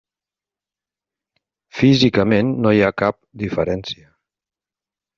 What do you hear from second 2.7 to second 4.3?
hi ha cap diferència.